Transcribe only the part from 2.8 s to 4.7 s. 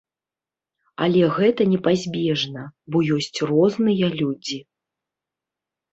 бо ёсць розныя людзі.